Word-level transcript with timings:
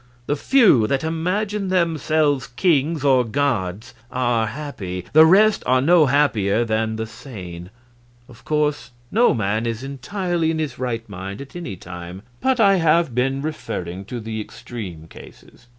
The 0.25 0.35
few 0.35 0.87
that 0.87 1.03
imagine 1.03 1.67
themselves 1.67 2.47
kings 2.47 3.03
or 3.03 3.23
gods 3.23 3.93
are 4.11 4.47
happy, 4.47 5.05
the 5.13 5.27
rest 5.27 5.61
are 5.67 5.79
no 5.79 6.07
happier 6.07 6.65
than 6.65 6.95
the 6.95 7.05
sane. 7.05 7.69
Of 8.27 8.43
course, 8.43 8.89
no 9.11 9.35
man 9.35 9.67
is 9.67 9.83
entirely 9.83 10.49
in 10.49 10.57
his 10.57 10.79
right 10.79 11.07
mind 11.07 11.39
at 11.39 11.55
any 11.55 11.75
time, 11.75 12.23
but 12.41 12.59
I 12.59 12.77
have 12.77 13.13
been 13.13 13.43
referring 13.43 14.05
to 14.05 14.19
the 14.19 14.41
extreme 14.41 15.05
cases. 15.07 15.67